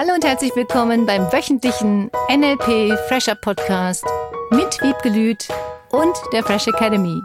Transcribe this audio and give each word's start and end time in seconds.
Hallo 0.00 0.14
und 0.14 0.24
herzlich 0.24 0.54
willkommen 0.54 1.06
beim 1.06 1.22
wöchentlichen 1.32 2.08
NLP 2.30 2.96
Fresher 3.08 3.34
Podcast 3.34 4.06
mit 4.52 4.80
Wiebgelüt 4.80 5.48
und 5.90 6.16
der 6.32 6.44
Fresh 6.44 6.68
Academy. 6.68 7.20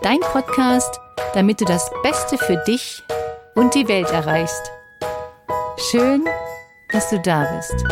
Dein 0.00 0.20
Podcast, 0.20 1.00
damit 1.34 1.60
du 1.60 1.64
das 1.64 1.90
Beste 2.04 2.38
für 2.38 2.56
dich 2.68 3.02
und 3.56 3.74
die 3.74 3.88
Welt 3.88 4.08
erreichst. 4.12 4.70
Schön, 5.90 6.24
dass 6.92 7.10
du 7.10 7.18
da 7.18 7.52
bist. 7.56 7.84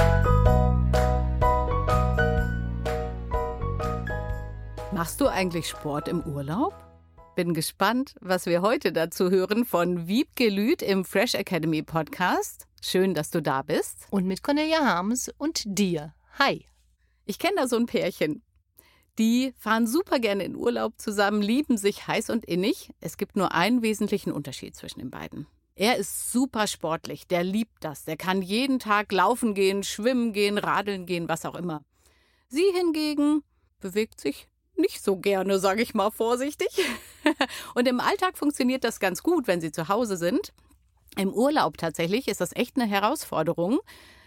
Machst 4.93 5.21
du 5.21 5.27
eigentlich 5.27 5.67
Sport 5.67 6.07
im 6.07 6.21
Urlaub? 6.21 6.75
Bin 7.35 7.55
gespannt, 7.55 8.15
was 8.21 8.47
wir 8.47 8.63
heute 8.63 8.93
dazu 8.93 9.31
hören 9.31 9.65
von 9.65 10.07
Wiebke 10.07 10.49
Lüth 10.49 10.81
im 10.81 11.05
Fresh 11.05 11.35
Academy 11.35 11.83
Podcast. 11.83 12.70
Schön, 12.81 13.15
dass 13.15 13.31
du 13.31 13.43
da 13.43 13.63
bist. 13.63 14.07
Und 14.11 14.27
mit 14.27 14.43
Cornelia 14.43 14.85
Harms 14.85 15.31
und 15.37 15.63
dir. 15.67 16.15
Hi. 16.39 16.65
Ich 17.27 17.39
kenne 17.39 17.57
da 17.57 17.69
so 17.69 17.77
ein 17.77 17.87
Pärchen. 17.87 18.43
Die 19.19 19.53
fahren 19.59 19.87
super 19.87 20.19
gerne 20.19 20.45
in 20.45 20.57
Urlaub 20.57 20.99
zusammen, 20.99 21.43
lieben 21.43 21.77
sich 21.77 22.07
heiß 22.07 22.31
und 22.31 22.47
innig. 22.47 22.91
Es 23.01 23.19
gibt 23.19 23.37
nur 23.37 23.53
einen 23.53 23.83
wesentlichen 23.83 24.33
Unterschied 24.33 24.75
zwischen 24.75 25.01
den 25.01 25.11
beiden. 25.11 25.47
Er 25.75 25.97
ist 25.97 26.33
super 26.33 26.67
sportlich, 26.67 27.27
der 27.27 27.45
liebt 27.45 27.85
das. 27.85 28.05
Der 28.05 28.17
kann 28.17 28.41
jeden 28.41 28.79
Tag 28.79 29.13
laufen 29.13 29.55
gehen, 29.55 29.83
schwimmen 29.83 30.33
gehen, 30.33 30.57
radeln 30.57 31.05
gehen, 31.05 31.29
was 31.29 31.45
auch 31.45 31.55
immer. 31.55 31.85
Sie 32.49 32.65
hingegen 32.75 33.43
bewegt 33.81 34.21
sich 34.21 34.49
nicht 34.77 35.03
so 35.03 35.17
gerne, 35.17 35.59
sage 35.59 35.83
ich 35.83 35.95
mal 35.95 36.11
vorsichtig. 36.11 36.69
und 37.75 37.87
im 37.87 38.01
Alltag 38.01 38.39
funktioniert 38.39 38.85
das 38.85 39.01
ganz 39.01 39.23
gut, 39.23 39.47
wenn 39.47 39.61
sie 39.61 39.73
zu 39.73 39.89
Hause 39.89 40.17
sind. 40.17 40.53
Im 41.17 41.33
Urlaub 41.33 41.77
tatsächlich 41.77 42.29
ist 42.29 42.41
das 42.41 42.55
echt 42.55 42.77
eine 42.77 42.87
Herausforderung, 42.87 43.81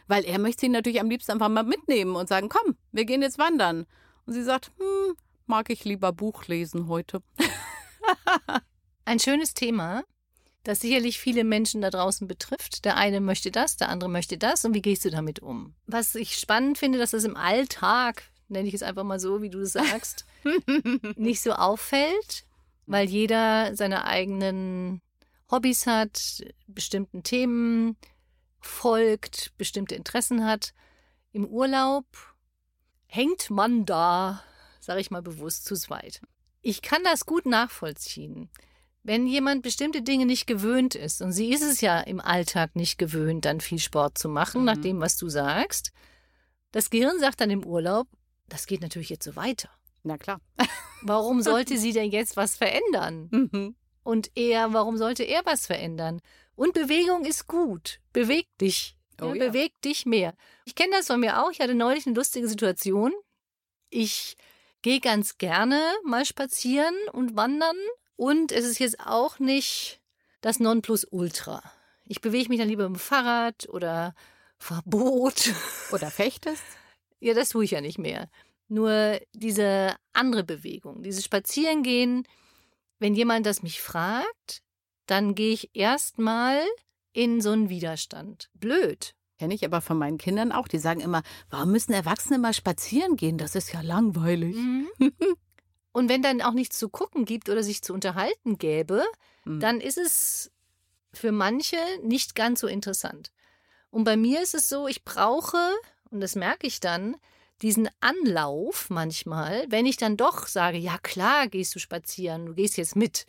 weil 0.08 0.26
er 0.26 0.39
möchte 0.39 0.62
sie 0.62 0.70
natürlich 0.70 1.00
am 1.00 1.09
liebsten 1.09 1.31
einfach 1.31 1.50
mal 1.50 1.64
mitnehmen 1.64 2.16
und 2.16 2.28
sagen, 2.28 2.50
komm, 2.50 2.75
wir 2.92 3.06
gehen 3.06 3.22
jetzt 3.22 3.38
wandern. 3.38 3.86
Und 4.25 4.34
sie 4.34 4.44
sagt, 4.44 4.72
hm, 4.78 5.16
mag 5.45 5.70
ich 5.70 5.86
lieber 5.86 6.12
Buch 6.12 6.45
lesen 6.48 6.88
heute. 6.88 7.22
Ein 9.06 9.20
schönes 9.20 9.53
Thema, 9.53 10.03
das 10.64 10.80
sicherlich 10.80 11.20
viele 11.20 11.44
Menschen 11.44 11.81
da 11.81 11.90
draußen 11.90 12.28
betrifft. 12.28 12.86
Der 12.86 12.95
eine 12.95 13.20
möchte 13.20 13.52
das, 13.52 13.78
der 13.78 13.90
andere 13.90 14.09
möchte 14.09 14.38
das. 14.38 14.64
Und 14.64 14.73
wie 14.73 14.81
gehst 14.81 15.03
du 15.06 15.09
damit 15.09 15.40
um? 15.40 15.75
Was 15.88 16.16
ich 16.16 16.38
spannend 16.38 16.78
finde, 16.78 17.00
dass 17.00 17.12
das 17.12 17.25
im 17.25 17.36
Alltag, 17.36 18.23
nenne 18.47 18.68
ich 18.68 18.73
es 18.73 18.84
einfach 18.84 19.03
mal 19.03 19.20
so, 19.20 19.42
wie 19.42 19.50
du 19.50 19.59
es 19.59 19.73
sagst, 19.73 20.25
nicht 21.16 21.42
so 21.42 21.53
auffällt, 21.53 22.45
weil 22.86 23.09
jeder 23.09 23.75
seine 23.75 24.06
eigenen 24.06 25.02
Hobbys 25.54 25.86
hat, 25.86 26.44
bestimmten 26.66 27.22
Themen 27.22 27.96
folgt, 28.59 29.54
bestimmte 29.59 29.94
Interessen 29.94 30.46
hat. 30.46 30.73
Im 31.32 31.46
Urlaub 31.46 32.06
hängt 33.06 33.52
man 33.52 33.86
da, 33.86 34.44
sage 34.80 35.00
ich 35.00 35.12
mal 35.12 35.22
bewusst, 35.22 35.66
zu 35.66 35.76
zweit. 35.76 36.22
Ich 36.62 36.81
kann 36.81 37.04
das 37.04 37.28
gut 37.28 37.46
nachvollziehen. 37.46 38.50
Wenn 39.04 39.28
jemand 39.28 39.62
bestimmte 39.62 40.02
Dinge 40.02 40.26
nicht 40.26 40.48
gewöhnt 40.48 40.96
ist, 40.96 41.22
und 41.22 41.34
sie 41.34 41.54
ist 41.54 41.62
es 41.62 41.81
ja 41.81 42.00
im 42.00 42.20
Alltag 42.20 42.76
nicht 42.76 42.98
gewöhnt, 42.98 43.46
dann 43.46 43.62
viel 43.62 43.80
Sport 43.80 44.18
zu 44.18 44.30
machen, 44.30 44.62
mhm. 44.62 44.66
nach 44.66 44.78
dem, 44.78 45.02
was 45.02 45.18
du 45.18 45.30
sagst, 45.30 45.92
das 46.72 46.90
Gehirn 46.90 47.20
sagt 47.20 47.42
dann 47.42 47.52
im 47.52 47.64
Urlaub, 47.64 48.08
das 48.50 48.66
geht 48.66 48.81
natürlich 48.81 49.09
jetzt 49.09 49.26
so 49.26 49.36
weiter. 49.36 49.70
Na 50.02 50.18
klar. 50.18 50.42
Warum 51.04 51.44
sollte 51.44 51.78
sie 51.80 51.94
denn 51.94 52.09
jetzt 52.09 52.38
was 52.38 52.56
verändern? 52.56 53.28
Mhm. 53.30 53.76
Und 54.04 54.32
er, 54.36 54.73
warum 54.73 54.98
sollte 54.98 55.23
er 55.23 55.46
was 55.46 55.66
verändern? 55.66 56.22
Und 56.56 56.73
Bewegung 56.73 57.26
ist 57.26 57.48
gut. 57.48 58.00
Beweg 58.12 58.48
dich. 58.59 58.96
Oh, 59.22 59.34
ja. 59.34 59.48
Beweg 59.48 59.80
dich 59.82 60.06
mehr. 60.06 60.34
Ich 60.66 60.76
kenne 60.76 60.92
das 60.92 61.08
von 61.08 61.20
mir 61.20 61.42
auch. 61.42 61.52
Ich 61.52 61.59
hatte 61.59 61.75
neulich 61.75 62.06
eine 62.06 62.16
lustige 62.16 62.47
Situation. 62.47 63.14
Ich 63.90 64.36
gehe 64.81 65.00
ganz 65.00 65.38
gerne 65.38 65.81
mal 66.03 66.25
spazieren 66.25 66.96
und 67.12 67.36
wandern. 67.36 67.78
Und 68.16 68.52
es 68.52 68.66
ist 68.66 68.80
jetzt 68.80 69.00
auch 69.00 69.40
nicht 69.40 70.02
das 70.41 70.59
Nonplusultra. 70.59 71.64
Ich 72.06 72.22
bewege 72.22 72.50
mich 72.50 72.59
dann 72.59 72.68
lieber 72.68 72.90
mit 72.90 73.00
dem 73.00 73.00
Fahrrad 73.00 73.68
oder 73.70 74.14
Verbot. 74.58 75.53
Oder 75.91 76.09
fechtest? 76.09 76.64
Ja, 77.20 77.34
das 77.34 77.50
tue 77.50 77.66
ich 77.66 77.72
ja 77.72 77.81
nicht 77.81 77.97
mehr. 77.97 78.30
Nur 78.70 79.20
diese 79.34 79.96
andere 80.14 80.44
Bewegung, 80.44 81.03
dieses 81.03 81.25
Spazierengehen, 81.25 82.25
wenn 83.00 83.16
jemand 83.16 83.46
das 83.46 83.64
mich 83.64 83.81
fragt, 83.81 84.62
dann 85.06 85.36
gehe 85.36 85.54
ich 85.54 85.76
erstmal 85.76 86.59
in 87.12 87.42
so 87.42 87.52
einen 87.52 87.70
Widerstand. 87.70 88.50
Blöd. 88.54 89.16
Kenne 89.38 89.56
ich 89.56 89.66
aber 89.66 89.81
von 89.81 89.98
meinen 89.98 90.18
Kindern 90.18 90.52
auch. 90.52 90.68
Die 90.68 90.78
sagen 90.78 91.02
immer, 91.02 91.24
warum 91.50 91.72
müssen 91.72 91.94
Erwachsene 91.94 92.40
mal 92.40 92.53
spazieren 92.53 93.16
gehen? 93.16 93.38
Das 93.38 93.56
ist 93.56 93.74
ja 93.74 93.82
langweilig. 93.82 94.56
Mhm. 94.56 94.88
Und 95.92 96.09
wenn 96.09 96.22
dann 96.22 96.42
auch 96.42 96.53
nichts 96.53 96.80
zu 96.80 96.90
gucken 96.90 97.26
gibt 97.26 97.50
oder 97.50 97.64
sich 97.64 97.84
zu 97.84 97.94
unterhalten 97.94 98.58
gäbe, 98.58 99.03
mhm. 99.46 99.59
dann 99.59 99.80
ist 99.80 99.98
es 99.98 100.52
für 101.14 101.32
manche 101.32 101.78
nicht 102.02 102.36
ganz 102.36 102.59
so 102.59 102.68
interessant. 102.68 103.32
Und 103.92 104.03
bei 104.03 104.18
mir 104.18 104.42
ist 104.42 104.56
es 104.56 104.70
so, 104.70 104.88
ich 104.88 105.03
brauche, 105.03 105.58
und 106.09 106.20
das 106.22 106.36
merke 106.36 106.66
ich 106.66 106.80
dann, 106.80 107.16
diesen 107.63 107.90
Anlauf 108.01 108.90
manchmal, 108.90 109.66
wenn 109.69 109.85
ich 109.85 109.97
dann 109.97 110.18
doch 110.18 110.47
sage, 110.47 110.78
ja 110.78 110.97
klar, 110.97 111.47
gehst 111.47 111.74
du 111.74 111.79
spazieren, 111.79 112.46
du 112.46 112.53
gehst 112.53 112.78
jetzt 112.78 112.96
mit, 112.96 113.25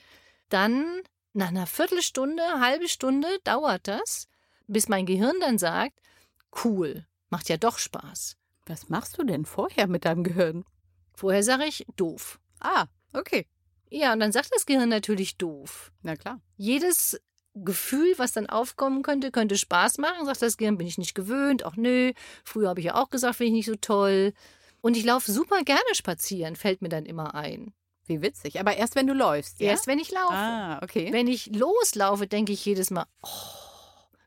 dann 0.48 0.84
nach 1.32 1.48
einer 1.48 1.66
Viertelstunde, 1.66 2.42
halbe 2.60 2.88
Stunde 2.88 3.28
dauert 3.44 3.88
das, 3.88 4.26
bis 4.66 4.88
mein 4.88 5.06
Gehirn 5.06 5.36
dann 5.40 5.58
sagt, 5.58 6.00
cool, 6.64 7.06
macht 7.30 7.48
ja 7.48 7.56
doch 7.56 7.78
Spaß. 7.78 8.36
Was 8.66 8.88
machst 8.88 9.18
du 9.18 9.24
denn 9.24 9.44
vorher 9.44 9.86
mit 9.86 10.04
deinem 10.04 10.24
Gehirn? 10.24 10.64
Vorher 11.14 11.42
sage 11.42 11.64
ich 11.66 11.86
doof. 11.96 12.40
Ah, 12.60 12.86
okay. 13.12 13.46
Ja, 13.90 14.12
und 14.12 14.20
dann 14.20 14.32
sagt 14.32 14.50
das 14.52 14.66
Gehirn 14.66 14.88
natürlich 14.88 15.36
doof. 15.36 15.92
Na 16.02 16.16
klar. 16.16 16.40
Jedes 16.56 17.20
Gefühl, 17.54 18.14
was 18.16 18.32
dann 18.32 18.48
aufkommen 18.48 19.02
könnte, 19.02 19.30
könnte 19.30 19.56
Spaß 19.56 19.98
machen. 19.98 20.26
Sagt 20.26 20.42
das 20.42 20.56
Gehirn, 20.56 20.78
bin 20.78 20.86
ich 20.86 20.98
nicht 20.98 21.14
gewöhnt. 21.14 21.64
Ach 21.64 21.76
nö, 21.76 22.12
früher 22.44 22.68
habe 22.68 22.80
ich 22.80 22.86
ja 22.86 22.94
auch 22.96 23.10
gesagt, 23.10 23.36
finde 23.36 23.48
ich 23.48 23.52
nicht 23.52 23.66
so 23.66 23.76
toll. 23.76 24.32
Und 24.80 24.96
ich 24.96 25.04
laufe 25.04 25.30
super 25.30 25.62
gerne 25.62 25.94
spazieren, 25.94 26.56
fällt 26.56 26.82
mir 26.82 26.88
dann 26.88 27.06
immer 27.06 27.34
ein. 27.34 27.72
Wie 28.06 28.20
witzig. 28.20 28.60
Aber 28.60 28.76
erst 28.76 28.96
wenn 28.96 29.06
du 29.06 29.14
läufst. 29.14 29.60
Ja? 29.60 29.70
Erst 29.70 29.86
wenn 29.86 29.98
ich 29.98 30.10
laufe. 30.10 30.34
Ah, 30.34 30.82
okay. 30.82 31.10
Wenn 31.10 31.26
ich 31.26 31.46
loslaufe, 31.54 32.26
denke 32.26 32.52
ich 32.52 32.64
jedes 32.64 32.90
Mal, 32.90 33.06
oh, 33.22 33.28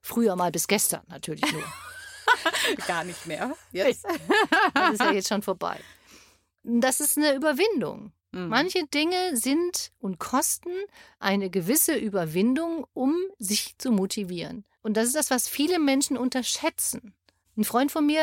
früher 0.01 0.35
mal 0.35 0.51
bis 0.51 0.67
gestern 0.67 1.03
natürlich 1.07 1.51
nur. 1.51 1.63
Gar 2.87 3.03
nicht 3.03 3.25
mehr. 3.25 3.55
Jetzt. 3.71 4.05
das 4.73 4.93
ist 4.93 4.99
ja 4.99 5.11
jetzt 5.11 5.29
schon 5.29 5.41
vorbei. 5.41 5.79
Das 6.63 6.99
ist 6.99 7.17
eine 7.17 7.33
Überwindung. 7.33 8.11
Mhm. 8.31 8.47
Manche 8.49 8.85
Dinge 8.87 9.35
sind 9.35 9.91
und 9.99 10.19
kosten 10.19 10.71
eine 11.19 11.49
gewisse 11.49 11.95
Überwindung, 11.95 12.85
um 12.93 13.15
sich 13.37 13.77
zu 13.77 13.91
motivieren. 13.91 14.65
Und 14.81 14.97
das 14.97 15.07
ist 15.07 15.15
das, 15.15 15.31
was 15.31 15.47
viele 15.47 15.79
Menschen 15.79 16.17
unterschätzen. 16.17 17.13
Ein 17.55 17.63
Freund 17.63 17.91
von 17.91 18.05
mir, 18.05 18.21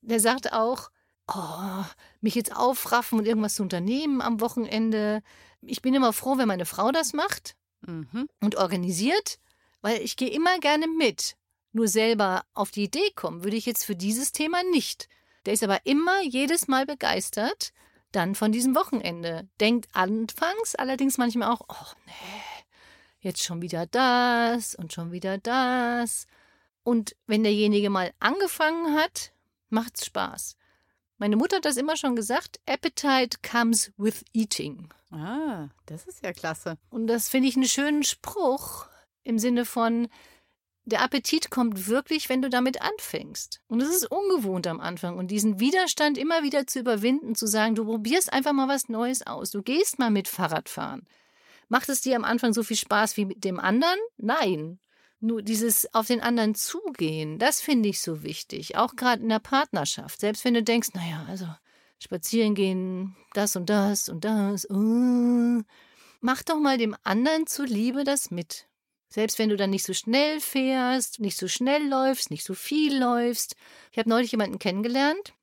der 0.00 0.20
sagt 0.20 0.52
auch, 0.52 0.90
oh, 1.28 1.84
mich 2.20 2.34
jetzt 2.34 2.54
aufraffen 2.54 3.18
und 3.18 3.26
irgendwas 3.26 3.54
zu 3.54 3.62
unternehmen 3.62 4.20
am 4.20 4.40
Wochenende. 4.40 5.22
Ich 5.62 5.82
bin 5.82 5.94
immer 5.94 6.12
froh, 6.12 6.38
wenn 6.38 6.48
meine 6.48 6.66
Frau 6.66 6.90
das 6.90 7.12
macht 7.12 7.54
mhm. 7.86 8.28
und 8.40 8.56
organisiert, 8.56 9.38
weil 9.80 10.00
ich 10.00 10.16
gehe 10.16 10.30
immer 10.30 10.58
gerne 10.58 10.88
mit. 10.88 11.36
Nur 11.72 11.86
selber 11.86 12.44
auf 12.52 12.72
die 12.72 12.84
Idee 12.84 13.10
kommen 13.14 13.44
würde 13.44 13.56
ich 13.56 13.66
jetzt 13.66 13.84
für 13.84 13.94
dieses 13.94 14.32
Thema 14.32 14.62
nicht. 14.72 15.08
Der 15.46 15.52
ist 15.52 15.62
aber 15.62 15.78
immer 15.84 16.20
jedes 16.22 16.68
Mal 16.68 16.84
begeistert 16.84 17.72
dann 18.12 18.34
von 18.34 18.52
diesem 18.52 18.74
Wochenende. 18.74 19.48
Denkt 19.60 19.88
anfangs 19.92 20.74
allerdings 20.74 21.18
manchmal 21.18 21.50
auch, 21.50 21.62
oh 21.68 21.92
nee, 22.06 22.12
jetzt 23.20 23.42
schon 23.42 23.62
wieder 23.62 23.86
das 23.86 24.74
und 24.74 24.92
schon 24.92 25.12
wieder 25.12 25.38
das. 25.38 26.26
Und 26.82 27.16
wenn 27.26 27.42
derjenige 27.42 27.90
mal 27.90 28.12
angefangen 28.18 28.96
hat, 28.96 29.32
macht's 29.68 30.06
Spaß. 30.06 30.56
Meine 31.18 31.36
Mutter 31.36 31.56
hat 31.56 31.66
das 31.66 31.76
immer 31.76 31.96
schon 31.96 32.16
gesagt, 32.16 32.60
Appetite 32.66 33.38
comes 33.42 33.92
with 33.98 34.24
eating. 34.32 34.88
Ah, 35.10 35.68
das 35.86 36.06
ist 36.06 36.24
ja 36.24 36.32
klasse. 36.32 36.78
Und 36.88 37.08
das 37.08 37.28
finde 37.28 37.48
ich 37.48 37.56
einen 37.56 37.68
schönen 37.68 38.04
Spruch 38.04 38.86
im 39.22 39.38
Sinne 39.38 39.64
von, 39.64 40.08
der 40.90 41.02
Appetit 41.02 41.50
kommt 41.50 41.88
wirklich, 41.88 42.28
wenn 42.28 42.42
du 42.42 42.50
damit 42.50 42.82
anfängst. 42.82 43.60
Und 43.68 43.80
es 43.80 43.88
ist 43.88 44.10
ungewohnt 44.10 44.66
am 44.66 44.80
Anfang. 44.80 45.16
Und 45.16 45.30
diesen 45.30 45.58
Widerstand 45.60 46.18
immer 46.18 46.42
wieder 46.42 46.66
zu 46.66 46.80
überwinden, 46.80 47.34
zu 47.34 47.46
sagen, 47.46 47.74
du 47.74 47.84
probierst 47.84 48.32
einfach 48.32 48.52
mal 48.52 48.68
was 48.68 48.88
Neues 48.88 49.26
aus. 49.26 49.50
Du 49.50 49.62
gehst 49.62 49.98
mal 49.98 50.10
mit 50.10 50.28
Fahrradfahren. 50.28 51.06
Macht 51.68 51.88
es 51.88 52.00
dir 52.00 52.16
am 52.16 52.24
Anfang 52.24 52.52
so 52.52 52.62
viel 52.62 52.76
Spaß 52.76 53.16
wie 53.16 53.24
mit 53.24 53.44
dem 53.44 53.58
anderen? 53.58 53.98
Nein. 54.18 54.78
Nur 55.20 55.42
dieses 55.42 55.92
auf 55.94 56.06
den 56.06 56.22
anderen 56.22 56.54
zugehen, 56.54 57.38
das 57.38 57.60
finde 57.60 57.90
ich 57.90 58.00
so 58.00 58.22
wichtig. 58.22 58.76
Auch 58.78 58.96
gerade 58.96 59.22
in 59.22 59.28
der 59.28 59.38
Partnerschaft. 59.38 60.18
Selbst 60.20 60.44
wenn 60.44 60.54
du 60.54 60.62
denkst, 60.62 60.90
naja, 60.94 61.26
also 61.28 61.46
spazieren 61.98 62.54
gehen, 62.54 63.14
das 63.34 63.54
und 63.54 63.68
das 63.68 64.08
und 64.08 64.24
das. 64.24 64.68
Uh, 64.70 65.62
mach 66.20 66.42
doch 66.42 66.58
mal 66.58 66.78
dem 66.78 66.96
anderen 67.04 67.46
zuliebe 67.46 68.04
das 68.04 68.30
mit. 68.30 68.66
Selbst 69.12 69.38
wenn 69.38 69.48
du 69.48 69.56
dann 69.56 69.70
nicht 69.70 69.84
so 69.84 69.92
schnell 69.92 70.40
fährst, 70.40 71.18
nicht 71.18 71.36
so 71.36 71.48
schnell 71.48 71.86
läufst, 71.88 72.30
nicht 72.30 72.44
so 72.44 72.54
viel 72.54 72.96
läufst. 72.96 73.56
Ich 73.90 73.98
habe 73.98 74.08
neulich 74.08 74.30
jemanden 74.30 74.60
kennengelernt, 74.60 75.34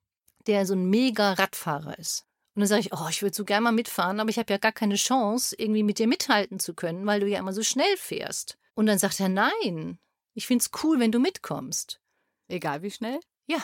der 0.48 0.66
so 0.66 0.74
ein 0.74 0.90
mega 0.90 1.34
Radfahrer 1.34 2.00
ist. 2.00 2.26
Und 2.56 2.62
dann 2.62 2.68
sage 2.68 2.82
ich, 2.82 2.94
oh, 2.94 3.08
ich 3.10 3.22
würde 3.22 3.36
so 3.36 3.46
gerne 3.46 3.66
mal 3.66 3.72
mitfahren, 3.72 4.20
aber 4.20 4.30
ich 4.30 4.40
habe 4.40 4.52
ja 4.52 4.58
gar 4.58 4.72
keine 4.72 4.96
Chance, 4.96 5.56
irgendwie 5.60 5.84
mit 5.84 6.00
dir 6.00 6.08
mithalten 6.08 6.60
zu 6.60 6.74
können, 6.74 7.06
weil 7.06 7.20
du 7.20 7.28
ja 7.28 7.40
immer 7.40 7.54
so 7.54 7.62
schnell 7.62 7.98
fährst. 7.98 8.58
Und 8.74 8.88
dann 8.88 8.98
sagt 8.98 9.20
er, 9.20 9.30
nein, 9.30 10.00
ich 10.34 10.48
finde 10.48 10.64
es 10.64 10.84
cool, 10.84 11.00
wenn 11.00 11.12
du 11.12 11.20
mitkommst. 11.20 12.00
Egal 12.48 12.82
wie 12.82 12.92
schnell? 12.92 13.20
Ja. 13.48 13.64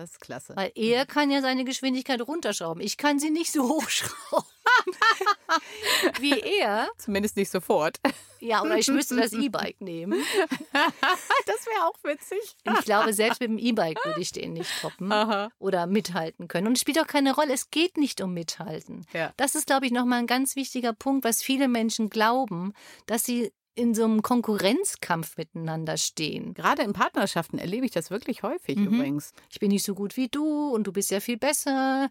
Das 0.00 0.12
ist 0.12 0.20
klasse. 0.20 0.56
Weil 0.56 0.72
er 0.76 1.04
kann 1.04 1.30
ja 1.30 1.42
seine 1.42 1.64
Geschwindigkeit 1.64 2.22
runterschrauben. 2.22 2.82
Ich 2.82 2.96
kann 2.96 3.18
sie 3.18 3.28
nicht 3.28 3.52
so 3.52 3.68
hochschrauben 3.68 4.48
wie 6.20 6.40
er. 6.40 6.88
Zumindest 6.96 7.36
nicht 7.36 7.50
sofort. 7.50 8.00
Ja, 8.40 8.62
oder 8.62 8.78
ich 8.78 8.88
müsste 8.88 9.16
das 9.16 9.32
E-Bike 9.34 9.82
nehmen. 9.82 10.24
das 10.72 11.66
wäre 11.66 11.86
auch 11.86 11.98
witzig. 12.02 12.38
Ich 12.64 12.84
glaube, 12.86 13.12
selbst 13.12 13.42
mit 13.42 13.50
dem 13.50 13.58
E-Bike 13.58 14.02
würde 14.06 14.22
ich 14.22 14.32
den 14.32 14.54
nicht 14.54 14.70
toppen 14.80 15.12
Aha. 15.12 15.50
oder 15.58 15.86
mithalten 15.86 16.48
können. 16.48 16.68
Und 16.68 16.74
es 16.74 16.80
spielt 16.80 16.98
auch 16.98 17.06
keine 17.06 17.34
Rolle. 17.34 17.52
Es 17.52 17.70
geht 17.70 17.98
nicht 17.98 18.22
um 18.22 18.32
Mithalten. 18.32 19.04
Ja. 19.12 19.34
Das 19.36 19.54
ist, 19.54 19.66
glaube 19.66 19.84
ich, 19.84 19.92
nochmal 19.92 20.20
ein 20.20 20.26
ganz 20.26 20.56
wichtiger 20.56 20.94
Punkt, 20.94 21.24
was 21.24 21.42
viele 21.42 21.68
Menschen 21.68 22.08
glauben, 22.08 22.72
dass 23.04 23.24
sie 23.26 23.52
in 23.80 23.94
so 23.94 24.04
einem 24.04 24.22
Konkurrenzkampf 24.22 25.38
miteinander 25.38 25.96
stehen. 25.96 26.52
Gerade 26.52 26.82
in 26.82 26.92
Partnerschaften 26.92 27.58
erlebe 27.58 27.86
ich 27.86 27.92
das 27.92 28.10
wirklich 28.10 28.42
häufig 28.42 28.76
mhm. 28.76 28.86
übrigens. 28.86 29.32
Ich 29.50 29.58
bin 29.58 29.70
nicht 29.70 29.84
so 29.84 29.94
gut 29.94 30.18
wie 30.18 30.28
du 30.28 30.68
und 30.68 30.86
du 30.86 30.92
bist 30.92 31.10
ja 31.10 31.20
viel 31.20 31.38
besser. 31.38 32.10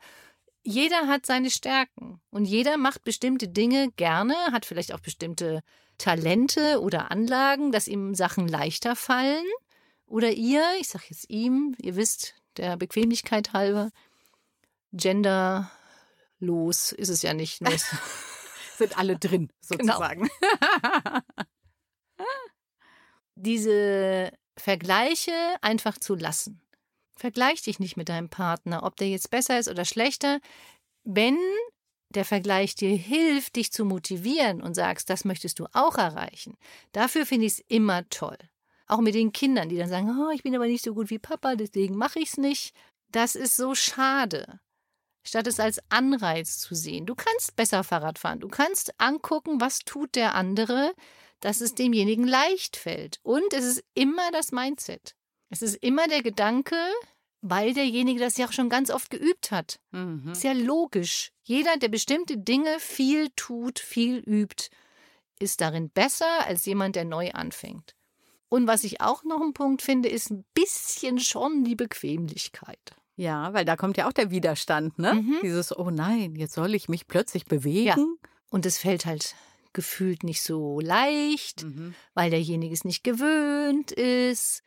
Jeder 0.64 1.08
hat 1.08 1.28
seine 1.28 1.52
Stärken 1.52 2.20
und 2.32 2.46
jeder 2.46 2.78
macht 2.78 3.04
bestimmte 3.04 3.48
Dinge 3.48 3.92
gerne, 3.98 4.34
hat 4.52 4.66
vielleicht 4.66 4.94
auch 4.94 5.00
bestimmte 5.00 5.62
Talente 6.00 6.82
oder 6.82 7.12
Anlagen, 7.12 7.72
dass 7.72 7.88
ihm 7.88 8.16
Sachen 8.16 8.48
leichter 8.48 8.96
fallen. 8.96 9.46
Oder 10.08 10.32
ihr, 10.32 10.64
ich 10.80 10.88
sage 10.88 11.06
jetzt 11.10 11.30
ihm, 11.30 11.76
ihr 11.78 11.96
wisst, 11.96 12.34
der 12.58 12.78
Bequemlichkeit 12.78 13.54
halber, 13.54 13.92
genderlos 14.92 15.68
ist 16.92 17.10
es 17.10 17.22
ja 17.22 17.36
nicht. 17.36 17.62
Sind 18.78 18.98
alle 18.98 19.20
drin, 19.20 19.52
genau. 19.70 19.94
sozusagen. 19.94 20.30
Genau. 20.40 21.20
Diese 23.42 24.32
Vergleiche 24.58 25.32
einfach 25.62 25.98
zu 25.98 26.16
lassen. 26.16 26.62
Vergleich 27.16 27.62
dich 27.62 27.80
nicht 27.80 27.96
mit 27.96 28.10
deinem 28.10 28.30
Partner, 28.30 28.84
ob 28.84 28.98
der 28.98 29.10
jetzt 29.10 29.30
besser 29.32 29.60
ist 29.60 29.70
oder 29.70 29.86
schlechter. 29.86 30.40
Wenn 31.04 31.38
der 32.10 32.26
Vergleich 32.26 32.76
dir 32.76 32.96
hilft, 32.96 33.56
dich 33.56 33.72
zu 33.72 33.86
motivieren 33.86 34.62
und 34.62 34.74
sagst, 34.74 35.10
das 35.10 35.26
möchtest 35.26 35.60
du 35.60 35.68
auch 35.74 35.98
erreichen, 35.98 36.58
dafür 36.92 37.26
finde 37.26 37.46
ich 37.46 37.54
es 37.54 37.66
immer 37.68 38.08
toll. 38.10 38.38
Auch 38.88 39.00
mit 39.00 39.16
den 39.16 39.32
Kindern, 39.32 39.70
die 39.70 39.78
dann 39.78 39.90
sagen, 39.90 40.10
oh, 40.20 40.32
ich 40.32 40.44
bin 40.44 40.56
aber 40.56 40.68
nicht 40.68 40.84
so 40.84 40.94
gut 40.94 41.10
wie 41.10 41.20
Papa, 41.20 41.56
deswegen 41.56 41.96
mache 41.96 42.20
ich 42.20 42.30
es 42.30 42.38
nicht. 42.38 42.74
Das 43.12 43.36
ist 43.36 43.56
so 43.56 43.76
schade. 43.76 44.60
Statt 45.24 45.48
es 45.48 45.60
als 45.60 45.80
Anreiz 45.90 46.58
zu 46.58 46.76
sehen. 46.76 47.06
Du 47.06 47.16
kannst 47.16 47.56
besser 47.56 47.84
Fahrrad 47.84 48.18
fahren. 48.18 48.40
Du 48.40 48.48
kannst 48.48 49.00
angucken, 49.00 49.62
was 49.62 49.80
tut 49.80 50.16
der 50.16 50.36
andere, 50.36 50.94
dass 51.40 51.62
es 51.62 51.76
demjenigen 51.76 52.28
leicht 52.28 52.78
fällt. 52.78 53.20
Und 53.24 53.54
es 53.54 53.66
ist 53.66 53.84
immer 53.94 54.32
das 54.32 54.52
Mindset. 54.52 55.16
Es 55.50 55.62
ist 55.62 55.76
immer 55.76 56.08
der 56.08 56.22
Gedanke, 56.22 56.76
weil 57.42 57.74
derjenige 57.74 58.20
das 58.20 58.38
ja 58.38 58.48
auch 58.48 58.52
schon 58.52 58.70
ganz 58.70 58.92
oft 58.92 59.10
geübt 59.10 59.52
hat. 59.52 59.80
Mhm. 59.92 60.32
Ist 60.32 60.44
ja 60.44 60.52
logisch. 60.52 61.32
Jeder, 61.44 61.78
der 61.78 61.88
bestimmte 61.88 62.38
Dinge 62.38 62.80
viel 62.80 63.30
tut, 63.36 63.80
viel 63.80 64.18
übt, 64.18 64.70
ist 65.40 65.62
darin 65.62 65.90
besser 65.90 66.46
als 66.46 66.66
jemand, 66.66 66.96
der 66.96 67.06
neu 67.06 67.32
anfängt. 67.32 67.96
Und 68.50 68.68
was 68.68 68.84
ich 68.84 69.00
auch 69.00 69.24
noch 69.24 69.42
einen 69.42 69.54
Punkt 69.54 69.82
finde, 69.82 70.10
ist 70.10 70.32
ein 70.32 70.44
bisschen 70.54 71.20
schon 71.20 71.64
die 71.64 71.76
Bequemlichkeit. 71.76 72.80
Ja, 73.16 73.54
weil 73.54 73.66
da 73.66 73.76
kommt 73.76 73.98
ja 73.98 74.08
auch 74.08 74.14
der 74.14 74.32
Widerstand, 74.32 74.98
ne? 74.98 75.16
Mhm. 75.16 75.40
Dieses, 75.44 75.78
oh 75.78 75.90
nein, 75.92 76.36
jetzt 76.36 76.54
soll 76.54 76.74
ich 76.74 76.90
mich 76.90 77.08
plötzlich 77.08 77.46
bewegen. 77.46 77.88
Ja. 77.88 78.30
Und 78.50 78.66
es 78.66 78.78
fällt 78.78 79.06
halt 79.06 79.36
gefühlt 79.74 80.24
nicht 80.24 80.42
so 80.42 80.80
leicht, 80.80 81.64
mhm. 81.64 81.96
weil 82.14 82.30
derjenige 82.30 82.74
es 82.74 82.86
nicht 82.86 83.04
gewöhnt 83.04 83.92
ist. 83.92 84.64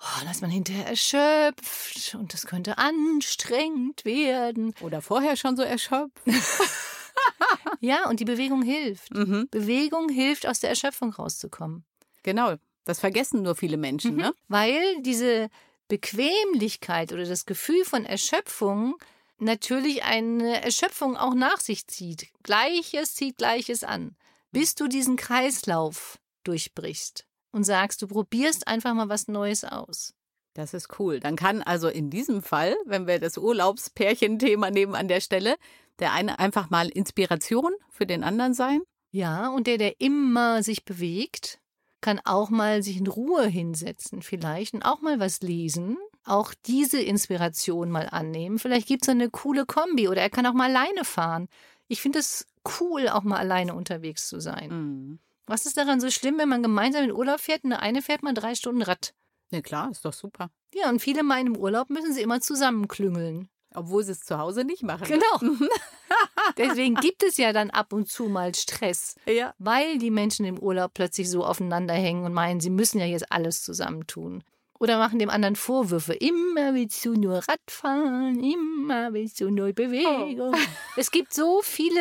Oh, 0.00 0.30
ist 0.30 0.42
man 0.42 0.50
hinterher 0.50 0.86
erschöpft 0.86 2.14
und 2.14 2.34
das 2.34 2.46
könnte 2.46 2.78
anstrengend 2.78 4.04
werden. 4.04 4.74
Oder 4.80 5.00
vorher 5.00 5.36
schon 5.36 5.56
so 5.56 5.62
erschöpft. 5.62 6.20
ja, 7.80 8.08
und 8.08 8.20
die 8.20 8.24
Bewegung 8.24 8.62
hilft. 8.62 9.14
Mhm. 9.14 9.48
Bewegung 9.50 10.08
hilft, 10.08 10.46
aus 10.46 10.60
der 10.60 10.70
Erschöpfung 10.70 11.12
rauszukommen. 11.12 11.84
Genau, 12.22 12.54
das 12.84 13.00
vergessen 13.00 13.42
nur 13.42 13.54
viele 13.54 13.76
Menschen, 13.76 14.12
mhm. 14.12 14.20
ne? 14.20 14.34
Weil 14.48 15.00
diese 15.02 15.48
Bequemlichkeit 15.88 17.12
oder 17.12 17.24
das 17.24 17.46
Gefühl 17.46 17.84
von 17.84 18.04
Erschöpfung 18.04 18.96
natürlich 19.38 20.04
eine 20.04 20.62
Erschöpfung 20.62 21.16
auch 21.16 21.34
nach 21.34 21.60
sich 21.60 21.86
zieht. 21.86 22.28
Gleiches 22.42 23.14
zieht 23.14 23.36
Gleiches 23.36 23.84
an, 23.84 24.16
bis 24.54 24.76
du 24.76 24.86
diesen 24.86 25.16
Kreislauf 25.16 26.18
durchbrichst 26.44 27.26
und 27.50 27.64
sagst, 27.64 28.00
du 28.02 28.06
probierst 28.06 28.68
einfach 28.68 28.94
mal 28.94 29.08
was 29.08 29.26
Neues 29.28 29.64
aus. 29.64 30.14
Das 30.54 30.72
ist 30.72 31.00
cool. 31.00 31.18
Dann 31.18 31.34
kann 31.34 31.60
also 31.60 31.88
in 31.88 32.08
diesem 32.08 32.40
Fall, 32.40 32.76
wenn 32.86 33.08
wir 33.08 33.18
das 33.18 33.36
Urlaubspärchen-Thema 33.36 34.70
nehmen 34.70 34.94
an 34.94 35.08
der 35.08 35.20
Stelle, 35.20 35.56
der 35.98 36.12
eine 36.12 36.38
einfach 36.38 36.70
mal 36.70 36.88
Inspiration 36.88 37.72
für 37.90 38.06
den 38.06 38.22
anderen 38.22 38.54
sein. 38.54 38.80
Ja, 39.10 39.48
und 39.48 39.66
der, 39.66 39.78
der 39.78 40.00
immer 40.00 40.62
sich 40.62 40.84
bewegt, 40.84 41.58
kann 42.00 42.20
auch 42.24 42.50
mal 42.50 42.82
sich 42.84 42.98
in 42.98 43.08
Ruhe 43.08 43.46
hinsetzen 43.46 44.22
vielleicht 44.22 44.74
und 44.74 44.84
auch 44.84 45.00
mal 45.00 45.18
was 45.18 45.40
lesen. 45.40 45.96
Auch 46.24 46.54
diese 46.66 47.00
Inspiration 47.00 47.90
mal 47.90 48.08
annehmen. 48.08 48.60
Vielleicht 48.60 48.86
gibt 48.86 49.02
es 49.02 49.08
eine 49.08 49.30
coole 49.30 49.66
Kombi 49.66 50.08
oder 50.08 50.20
er 50.20 50.30
kann 50.30 50.46
auch 50.46 50.52
mal 50.52 50.70
alleine 50.70 51.04
fahren. 51.04 51.48
Ich 51.88 52.00
finde 52.00 52.20
es 52.20 52.46
cool, 52.80 53.08
auch 53.08 53.22
mal 53.22 53.38
alleine 53.38 53.74
unterwegs 53.74 54.28
zu 54.28 54.40
sein. 54.40 54.70
Mhm. 54.70 55.18
Was 55.46 55.66
ist 55.66 55.76
daran 55.76 56.00
so 56.00 56.10
schlimm, 56.10 56.38
wenn 56.38 56.48
man 56.48 56.62
gemeinsam 56.62 57.04
in 57.04 57.12
Urlaub 57.12 57.40
fährt 57.40 57.64
und 57.64 57.70
der 57.70 57.82
eine 57.82 58.02
fährt 58.02 58.22
mal 58.22 58.32
drei 58.32 58.54
Stunden 58.54 58.82
Rad? 58.82 59.14
Ja 59.50 59.60
klar, 59.60 59.90
ist 59.90 60.04
doch 60.04 60.12
super. 60.12 60.50
Ja, 60.74 60.88
und 60.88 61.00
viele 61.00 61.22
meinen, 61.22 61.54
im 61.54 61.56
Urlaub 61.56 61.90
müssen 61.90 62.12
sie 62.12 62.22
immer 62.22 62.40
zusammenklüngeln. 62.40 63.48
Obwohl 63.74 64.04
sie 64.04 64.12
es 64.12 64.20
zu 64.20 64.38
Hause 64.38 64.64
nicht 64.64 64.82
machen. 64.82 65.06
Genau. 65.06 65.56
Deswegen 66.56 66.94
gibt 66.96 67.22
es 67.22 67.36
ja 67.36 67.52
dann 67.52 67.70
ab 67.70 67.92
und 67.92 68.08
zu 68.08 68.24
mal 68.28 68.54
Stress. 68.54 69.16
Ja. 69.26 69.54
Weil 69.58 69.98
die 69.98 70.10
Menschen 70.10 70.46
im 70.46 70.58
Urlaub 70.58 70.94
plötzlich 70.94 71.28
so 71.28 71.44
aufeinander 71.44 71.94
hängen 71.94 72.24
und 72.24 72.32
meinen, 72.32 72.60
sie 72.60 72.70
müssen 72.70 73.00
ja 73.00 73.06
jetzt 73.06 73.30
alles 73.32 73.62
zusammentun. 73.62 74.44
Oder 74.78 74.98
machen 74.98 75.18
dem 75.18 75.30
anderen 75.30 75.56
Vorwürfe. 75.56 76.14
Immer 76.14 76.74
willst 76.74 77.04
du 77.04 77.14
nur 77.14 77.42
Radfahren, 77.48 78.42
immer 78.42 79.12
willst 79.12 79.40
du 79.40 79.50
nur 79.50 79.72
Bewegung. 79.72 80.40
Oh. 80.40 80.54
Es 80.96 81.10
gibt 81.10 81.32
so 81.32 81.60
viele 81.62 82.00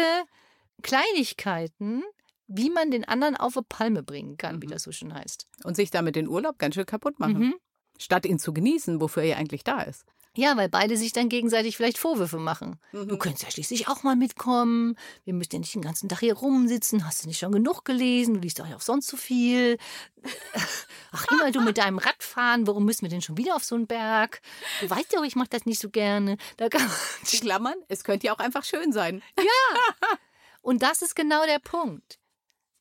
Kleinigkeiten, 0.81 2.03
wie 2.47 2.69
man 2.69 2.91
den 2.91 3.05
anderen 3.05 3.35
auf 3.35 3.57
eine 3.57 3.65
Palme 3.67 4.03
bringen 4.03 4.37
kann, 4.37 4.57
mhm. 4.57 4.61
wie 4.63 4.67
das 4.67 4.83
so 4.83 4.91
schön 4.91 5.13
heißt. 5.13 5.47
Und 5.63 5.75
sich 5.75 5.91
damit 5.91 6.15
den 6.15 6.27
Urlaub 6.27 6.59
ganz 6.59 6.75
schön 6.75 6.85
kaputt 6.85 7.19
machen. 7.19 7.39
Mhm. 7.39 7.55
Statt 7.99 8.25
ihn 8.25 8.39
zu 8.39 8.53
genießen, 8.53 8.99
wofür 8.99 9.23
er 9.23 9.37
eigentlich 9.37 9.63
da 9.63 9.81
ist. 9.81 10.05
Ja, 10.35 10.57
weil 10.57 10.67
beide 10.67 10.97
sich 10.97 11.13
dann 11.13 11.29
gegenseitig 11.29 11.77
vielleicht 11.77 11.99
Vorwürfe 11.99 12.39
machen. 12.39 12.79
Mhm. 12.91 13.07
Du 13.07 13.17
könntest 13.17 13.43
ja 13.43 13.51
schließlich 13.51 13.87
auch 13.87 14.01
mal 14.01 14.15
mitkommen. 14.15 14.95
Wir 15.25 15.33
müssen 15.35 15.53
ja 15.53 15.59
nicht 15.59 15.75
den 15.75 15.83
ganzen 15.83 16.09
Tag 16.09 16.21
hier 16.21 16.33
rumsitzen. 16.33 17.05
Hast 17.05 17.23
du 17.23 17.27
nicht 17.27 17.37
schon 17.37 17.51
genug 17.51 17.85
gelesen? 17.85 18.33
Du 18.33 18.39
liest 18.39 18.57
doch 18.57 18.67
auch 18.73 18.81
sonst 18.81 19.07
so 19.07 19.15
viel. 19.15 19.77
Ach, 21.11 21.27
immer 21.29 21.51
du 21.51 21.61
mit 21.61 21.77
deinem 21.77 21.99
Radfahren. 21.99 22.65
Warum 22.65 22.83
müssen 22.83 23.03
wir 23.03 23.09
denn 23.09 23.21
schon 23.21 23.37
wieder 23.37 23.55
auf 23.55 23.63
so 23.63 23.75
einen 23.75 23.85
Berg? 23.85 24.41
Du 24.81 24.89
weißt 24.89 25.13
ja, 25.13 25.21
ich 25.21 25.35
mache 25.35 25.49
das 25.49 25.67
nicht 25.67 25.79
so 25.79 25.91
gerne. 25.91 26.37
Da 26.57 26.67
kann 26.67 26.89
Klammern, 27.23 27.75
es 27.87 28.03
könnte 28.03 28.25
ja 28.27 28.33
auch 28.33 28.39
einfach 28.39 28.63
schön 28.63 28.91
sein. 28.91 29.21
Ja. 29.37 30.07
Und 30.63 30.81
das 30.81 31.01
ist 31.01 31.15
genau 31.15 31.45
der 31.45 31.59
Punkt. 31.59 32.19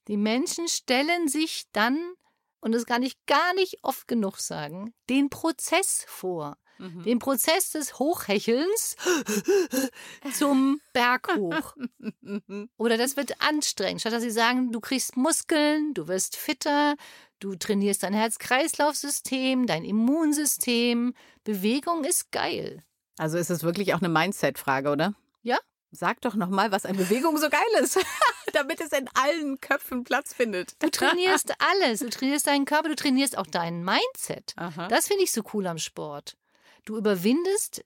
Die 0.08 0.16
Menschen 0.16 0.68
stellen 0.68 1.28
sich 1.28 1.64
dann, 1.72 2.14
und 2.60 2.72
das 2.72 2.86
kann 2.86 3.02
ich 3.02 3.26
gar 3.26 3.54
nicht 3.54 3.78
oft 3.82 4.08
genug 4.08 4.38
sagen, 4.38 4.94
den 5.10 5.28
Prozess 5.28 6.04
vor. 6.08 6.56
Mhm. 6.78 7.02
Den 7.02 7.18
Prozess 7.18 7.70
des 7.70 7.98
Hochhechelns 7.98 8.96
zum 10.32 10.80
Berg 10.92 11.36
hoch. 11.36 11.76
Oder 12.76 12.96
das 12.96 13.16
wird 13.16 13.40
anstrengend. 13.40 14.00
Statt 14.00 14.12
dass 14.12 14.22
sie 14.22 14.30
sagen, 14.30 14.72
du 14.72 14.80
kriegst 14.80 15.16
Muskeln, 15.16 15.92
du 15.92 16.08
wirst 16.08 16.36
fitter, 16.36 16.94
du 17.40 17.56
trainierst 17.56 18.04
dein 18.04 18.14
Herz-Kreislauf-System, 18.14 19.66
dein 19.66 19.84
Immunsystem. 19.84 21.14
Bewegung 21.44 22.04
ist 22.04 22.30
geil. 22.30 22.84
Also 23.18 23.38
ist 23.38 23.50
es 23.50 23.64
wirklich 23.64 23.92
auch 23.92 24.00
eine 24.00 24.08
Mindset-Frage, 24.08 24.90
oder? 24.90 25.14
Ja. 25.42 25.58
Sag 25.94 26.22
doch 26.22 26.34
nochmal, 26.34 26.72
was 26.72 26.86
an 26.86 26.96
Bewegung 26.96 27.36
so 27.36 27.50
geil 27.50 27.60
ist, 27.82 27.98
damit 28.54 28.80
es 28.80 28.92
in 28.92 29.08
allen 29.12 29.60
Köpfen 29.60 30.04
Platz 30.04 30.32
findet. 30.32 30.82
Du 30.82 30.90
trainierst 30.90 31.52
alles. 31.58 32.00
Du 32.00 32.08
trainierst 32.08 32.46
deinen 32.46 32.64
Körper, 32.64 32.88
du 32.88 32.96
trainierst 32.96 33.36
auch 33.36 33.46
dein 33.46 33.84
Mindset. 33.84 34.54
Aha. 34.56 34.88
Das 34.88 35.08
finde 35.08 35.24
ich 35.24 35.32
so 35.32 35.42
cool 35.52 35.66
am 35.66 35.76
Sport. 35.76 36.38
Du 36.86 36.96
überwindest 36.96 37.84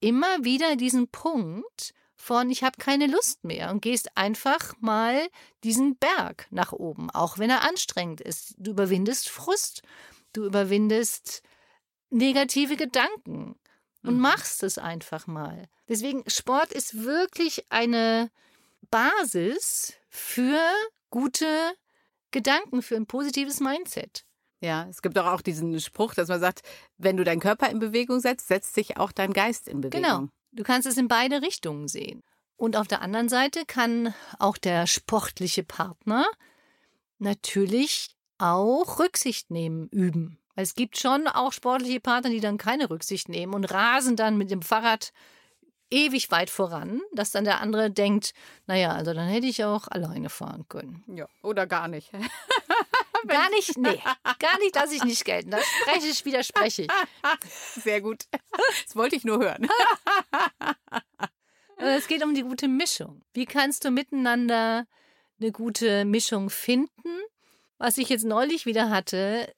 immer 0.00 0.44
wieder 0.44 0.76
diesen 0.76 1.08
Punkt 1.08 1.94
von 2.14 2.50
ich 2.50 2.62
habe 2.62 2.76
keine 2.78 3.06
Lust 3.06 3.44
mehr 3.44 3.70
und 3.70 3.80
gehst 3.80 4.16
einfach 4.16 4.74
mal 4.80 5.26
diesen 5.64 5.96
Berg 5.96 6.46
nach 6.50 6.72
oben, 6.72 7.10
auch 7.10 7.38
wenn 7.38 7.50
er 7.50 7.62
anstrengend 7.62 8.20
ist. 8.20 8.54
Du 8.58 8.72
überwindest 8.72 9.30
Frust, 9.30 9.82
du 10.32 10.44
überwindest 10.44 11.42
negative 12.10 12.76
Gedanken 12.76 13.56
und 14.06 14.14
mhm. 14.14 14.20
machst 14.20 14.62
es 14.62 14.78
einfach 14.78 15.26
mal. 15.26 15.68
Deswegen 15.88 16.22
Sport 16.28 16.72
ist 16.72 17.02
wirklich 17.02 17.66
eine 17.70 18.30
Basis 18.90 19.94
für 20.08 20.60
gute 21.10 21.46
Gedanken, 22.30 22.82
für 22.82 22.96
ein 22.96 23.06
positives 23.06 23.60
Mindset. 23.60 24.24
Ja, 24.60 24.86
es 24.88 25.02
gibt 25.02 25.16
doch 25.16 25.26
auch 25.26 25.42
diesen 25.42 25.78
Spruch, 25.80 26.14
dass 26.14 26.28
man 26.28 26.40
sagt, 26.40 26.62
wenn 26.96 27.16
du 27.16 27.24
deinen 27.24 27.40
Körper 27.40 27.68
in 27.68 27.78
Bewegung 27.78 28.20
setzt, 28.20 28.48
setzt 28.48 28.74
sich 28.74 28.96
auch 28.96 29.12
dein 29.12 29.32
Geist 29.32 29.68
in 29.68 29.80
Bewegung. 29.80 30.02
Genau. 30.02 30.28
Du 30.52 30.62
kannst 30.62 30.88
es 30.88 30.96
in 30.96 31.08
beide 31.08 31.42
Richtungen 31.42 31.88
sehen. 31.88 32.22
Und 32.56 32.76
auf 32.76 32.88
der 32.88 33.02
anderen 33.02 33.28
Seite 33.28 33.66
kann 33.66 34.14
auch 34.38 34.56
der 34.56 34.86
sportliche 34.86 35.62
Partner 35.62 36.24
natürlich 37.18 38.16
auch 38.38 38.98
Rücksicht 38.98 39.50
nehmen 39.50 39.88
üben. 39.88 40.38
Es 40.56 40.74
gibt 40.74 40.98
schon 40.98 41.28
auch 41.28 41.52
sportliche 41.52 42.00
Partner, 42.00 42.30
die 42.30 42.40
dann 42.40 42.58
keine 42.58 42.90
Rücksicht 42.90 43.28
nehmen 43.28 43.54
und 43.54 43.66
rasen 43.66 44.16
dann 44.16 44.38
mit 44.38 44.50
dem 44.50 44.62
Fahrrad 44.62 45.12
ewig 45.90 46.30
weit 46.30 46.50
voran, 46.50 47.00
dass 47.12 47.30
dann 47.30 47.44
der 47.44 47.60
andere 47.60 47.90
denkt, 47.90 48.32
naja, 48.66 48.92
also 48.92 49.12
dann 49.12 49.28
hätte 49.28 49.46
ich 49.46 49.64
auch 49.64 49.86
alleine 49.88 50.30
fahren 50.30 50.66
können. 50.68 51.04
Ja, 51.06 51.28
oder 51.42 51.66
gar 51.66 51.88
nicht. 51.88 52.10
gar 53.28 53.50
nicht, 53.50 53.76
nee, 53.76 54.00
gar 54.38 54.58
nicht, 54.58 54.74
dass 54.74 54.92
ich 54.92 55.04
nicht 55.04 55.24
gelten. 55.24 55.50
Das 55.50 55.64
spreche 55.64 56.06
ich, 56.06 56.24
widerspreche 56.24 56.82
ich. 56.82 56.88
Sehr 57.82 58.00
gut. 58.00 58.24
Das 58.84 58.96
wollte 58.96 59.16
ich 59.16 59.24
nur 59.24 59.38
hören. 59.38 59.68
Es 61.78 62.08
geht 62.08 62.24
um 62.24 62.34
die 62.34 62.42
gute 62.42 62.68
Mischung. 62.68 63.22
Wie 63.34 63.44
kannst 63.44 63.84
du 63.84 63.90
miteinander 63.90 64.86
eine 65.38 65.52
gute 65.52 66.06
Mischung 66.06 66.48
finden? 66.48 67.20
Was 67.76 67.98
ich 67.98 68.08
jetzt 68.08 68.24
neulich 68.24 68.64
wieder 68.64 68.88
hatte, 68.88 69.52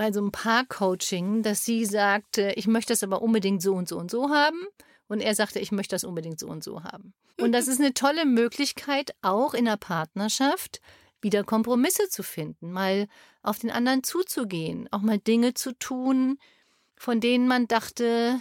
bei 0.00 0.12
so 0.12 0.20
einem 0.20 0.32
Paar-Coaching, 0.32 1.42
dass 1.42 1.62
sie 1.66 1.84
sagte, 1.84 2.54
ich 2.56 2.66
möchte 2.66 2.94
das 2.94 3.02
aber 3.02 3.20
unbedingt 3.20 3.60
so 3.60 3.74
und 3.74 3.86
so 3.86 3.98
und 3.98 4.10
so 4.10 4.30
haben. 4.30 4.66
Und 5.08 5.20
er 5.20 5.34
sagte, 5.34 5.58
ich 5.58 5.72
möchte 5.72 5.94
das 5.94 6.04
unbedingt 6.04 6.40
so 6.40 6.48
und 6.48 6.64
so 6.64 6.84
haben. 6.84 7.12
Und 7.38 7.52
das 7.52 7.68
ist 7.68 7.80
eine 7.80 7.92
tolle 7.92 8.24
Möglichkeit, 8.24 9.14
auch 9.20 9.52
in 9.52 9.66
der 9.66 9.76
Partnerschaft 9.76 10.80
wieder 11.20 11.44
Kompromisse 11.44 12.08
zu 12.08 12.22
finden, 12.22 12.72
mal 12.72 13.08
auf 13.42 13.58
den 13.58 13.70
anderen 13.70 14.02
zuzugehen, 14.02 14.88
auch 14.90 15.02
mal 15.02 15.18
Dinge 15.18 15.52
zu 15.52 15.78
tun, 15.78 16.38
von 16.96 17.20
denen 17.20 17.46
man 17.46 17.68
dachte, 17.68 18.40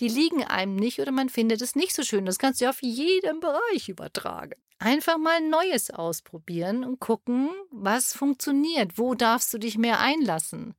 die 0.00 0.08
liegen 0.08 0.42
einem 0.42 0.74
nicht 0.74 0.98
oder 0.98 1.12
man 1.12 1.28
findet 1.28 1.62
es 1.62 1.76
nicht 1.76 1.94
so 1.94 2.02
schön. 2.02 2.26
Das 2.26 2.40
kannst 2.40 2.60
du 2.60 2.64
ja 2.64 2.70
auf 2.70 2.82
jeden 2.82 3.38
Bereich 3.38 3.88
übertragen. 3.88 4.60
Einfach 4.80 5.18
mal 5.18 5.40
Neues 5.40 5.92
ausprobieren 5.92 6.82
und 6.82 6.98
gucken, 6.98 7.50
was 7.70 8.12
funktioniert. 8.12 8.98
Wo 8.98 9.14
darfst 9.14 9.54
du 9.54 9.58
dich 9.58 9.78
mehr 9.78 10.00
einlassen? 10.00 10.74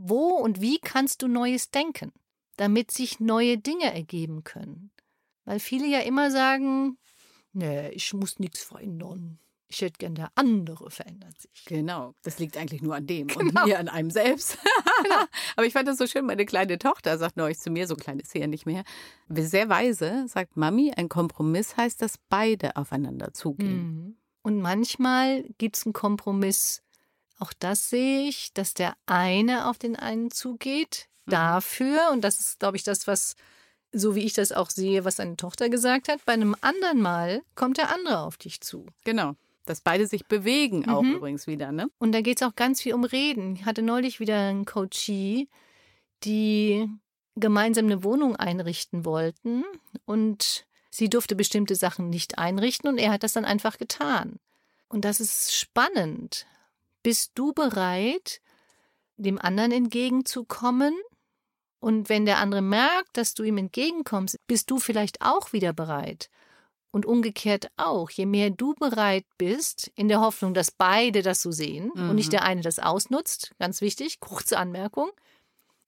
Wo 0.00 0.36
und 0.36 0.60
wie 0.60 0.78
kannst 0.78 1.22
du 1.22 1.28
Neues 1.28 1.70
denken, 1.70 2.12
damit 2.56 2.92
sich 2.92 3.18
neue 3.18 3.58
Dinge 3.58 3.92
ergeben 3.92 4.44
können? 4.44 4.92
Weil 5.44 5.58
viele 5.58 5.88
ja 5.88 6.00
immer 6.00 6.30
sagen, 6.30 6.98
nee, 7.52 7.88
ich 7.90 8.14
muss 8.14 8.38
nichts 8.38 8.62
verändern. 8.62 9.40
Ich 9.66 9.82
hätte 9.82 9.98
gern, 9.98 10.14
der 10.14 10.30
andere 10.36 10.90
verändert 10.90 11.40
sich. 11.40 11.64
Genau, 11.66 12.14
das 12.22 12.38
liegt 12.38 12.56
eigentlich 12.56 12.80
nur 12.80 12.94
an 12.94 13.06
dem 13.06 13.26
genau. 13.26 13.62
und 13.62 13.66
mir 13.66 13.78
an 13.78 13.88
einem 13.88 14.10
selbst. 14.10 14.56
genau. 15.02 15.24
Aber 15.56 15.66
ich 15.66 15.72
fand 15.72 15.88
das 15.88 15.98
so 15.98 16.06
schön, 16.06 16.24
meine 16.24 16.46
kleine 16.46 16.78
Tochter 16.78 17.18
sagt 17.18 17.36
neulich 17.36 17.58
zu 17.58 17.70
mir, 17.70 17.88
so 17.88 17.96
klein 17.96 18.20
ist 18.20 18.30
sie 18.30 18.38
ja 18.38 18.46
nicht 18.46 18.66
mehr, 18.66 18.84
sehr 19.28 19.68
weise, 19.68 20.26
sagt 20.28 20.56
Mami, 20.56 20.92
ein 20.96 21.08
Kompromiss 21.08 21.76
heißt, 21.76 22.00
dass 22.00 22.18
beide 22.28 22.76
aufeinander 22.76 23.34
zugehen. 23.34 23.82
Mhm. 23.82 24.16
Und 24.42 24.60
manchmal 24.60 25.42
gibt 25.58 25.76
es 25.76 25.84
einen 25.84 25.92
Kompromiss, 25.92 26.82
auch 27.38 27.52
das 27.58 27.90
sehe 27.90 28.28
ich, 28.28 28.52
dass 28.52 28.74
der 28.74 28.96
eine 29.06 29.68
auf 29.68 29.78
den 29.78 29.96
einen 29.96 30.30
zugeht, 30.30 31.08
mhm. 31.26 31.30
dafür, 31.32 32.10
und 32.12 32.22
das 32.22 32.40
ist, 32.40 32.58
glaube 32.58 32.76
ich, 32.76 32.82
das, 32.82 33.06
was 33.06 33.36
so 33.92 34.14
wie 34.14 34.24
ich 34.24 34.34
das 34.34 34.52
auch 34.52 34.70
sehe, 34.70 35.04
was 35.04 35.16
deine 35.16 35.36
Tochter 35.36 35.68
gesagt 35.68 36.08
hat, 36.08 36.24
bei 36.24 36.34
einem 36.34 36.54
anderen 36.60 37.00
Mal 37.00 37.42
kommt 37.54 37.78
der 37.78 37.92
andere 37.92 38.20
auf 38.20 38.36
dich 38.36 38.60
zu. 38.60 38.86
Genau. 39.04 39.34
Dass 39.64 39.80
beide 39.80 40.06
sich 40.06 40.26
bewegen, 40.26 40.88
auch 40.88 41.02
mhm. 41.02 41.16
übrigens 41.16 41.46
wieder, 41.46 41.72
ne? 41.72 41.90
Und 41.98 42.12
da 42.12 42.20
geht 42.20 42.40
es 42.40 42.46
auch 42.46 42.54
ganz 42.54 42.82
viel 42.82 42.94
um 42.94 43.04
Reden. 43.04 43.56
Ich 43.56 43.64
hatte 43.64 43.82
neulich 43.82 44.20
wieder 44.20 44.48
einen 44.48 44.64
Coachie, 44.64 45.48
die 46.24 46.88
gemeinsam 47.36 47.86
eine 47.86 48.02
Wohnung 48.02 48.36
einrichten 48.36 49.04
wollten 49.04 49.64
und 50.04 50.66
sie 50.90 51.08
durfte 51.08 51.36
bestimmte 51.36 51.76
Sachen 51.76 52.10
nicht 52.10 52.38
einrichten 52.38 52.88
und 52.90 52.98
er 52.98 53.12
hat 53.12 53.22
das 53.22 53.34
dann 53.34 53.44
einfach 53.44 53.78
getan. 53.78 54.38
Und 54.88 55.04
das 55.04 55.20
ist 55.20 55.54
spannend. 55.54 56.46
Bist 57.08 57.32
du 57.36 57.54
bereit, 57.54 58.42
dem 59.16 59.38
anderen 59.38 59.72
entgegenzukommen? 59.72 60.94
Und 61.80 62.10
wenn 62.10 62.26
der 62.26 62.36
andere 62.36 62.60
merkt, 62.60 63.16
dass 63.16 63.32
du 63.32 63.44
ihm 63.44 63.56
entgegenkommst, 63.56 64.36
bist 64.46 64.70
du 64.70 64.78
vielleicht 64.78 65.22
auch 65.22 65.54
wieder 65.54 65.72
bereit. 65.72 66.28
Und 66.90 67.06
umgekehrt 67.06 67.70
auch, 67.78 68.10
je 68.10 68.26
mehr 68.26 68.50
du 68.50 68.74
bereit 68.74 69.24
bist, 69.38 69.90
in 69.94 70.08
der 70.08 70.20
Hoffnung, 70.20 70.52
dass 70.52 70.70
beide 70.70 71.22
das 71.22 71.40
so 71.40 71.50
sehen 71.50 71.90
mhm. 71.94 72.10
und 72.10 72.16
nicht 72.16 72.26
mhm. 72.26 72.32
der 72.32 72.42
eine 72.42 72.60
das 72.60 72.78
ausnutzt, 72.78 73.54
ganz 73.58 73.80
wichtig, 73.80 74.20
kurze 74.20 74.58
Anmerkung, 74.58 75.10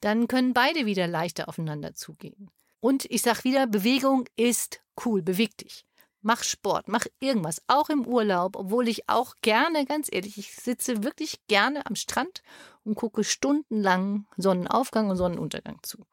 dann 0.00 0.26
können 0.26 0.54
beide 0.54 0.86
wieder 0.86 1.06
leichter 1.06 1.50
aufeinander 1.50 1.92
zugehen. 1.92 2.50
Und 2.80 3.04
ich 3.10 3.20
sag 3.20 3.44
wieder, 3.44 3.66
Bewegung 3.66 4.26
ist 4.36 4.80
cool, 5.04 5.20
beweg 5.20 5.54
dich. 5.58 5.84
Mach 6.22 6.42
Sport, 6.42 6.88
mach 6.88 7.06
irgendwas, 7.18 7.62
auch 7.66 7.88
im 7.88 8.06
Urlaub, 8.06 8.56
obwohl 8.56 8.88
ich 8.88 9.08
auch 9.08 9.36
gerne, 9.40 9.86
ganz 9.86 10.08
ehrlich, 10.12 10.36
ich 10.36 10.54
sitze 10.54 11.02
wirklich 11.02 11.40
gerne 11.46 11.86
am 11.86 11.94
Strand 11.94 12.42
und 12.84 12.94
gucke 12.94 13.24
stundenlang 13.24 14.26
Sonnenaufgang 14.36 15.08
und 15.08 15.16
Sonnenuntergang 15.16 15.78
zu. 15.82 16.04